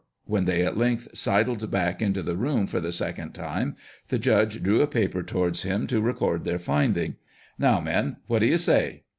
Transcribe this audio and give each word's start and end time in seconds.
When 0.25 0.45
they 0.45 0.65
at 0.65 0.79
length 0.79 1.09
sidled 1.13 1.69
back 1.69 2.01
into 2.01 2.23
the 2.23 2.35
room 2.35 2.65
for 2.65 2.79
the 2.79 2.91
second 2.91 3.33
time, 3.33 3.75
the 4.07 4.17
judge 4.17 4.63
drew 4.63 4.81
a 4.81 4.87
paper 4.87 5.21
towards 5.21 5.61
him 5.61 5.85
to 5.85 6.01
record 6.01 6.43
their 6.43 6.57
finding. 6.57 7.17
"Now, 7.59 7.79
men, 7.81 8.17
what 8.25 8.39
do 8.39 8.47
you 8.47 8.57
say?" 8.57 9.03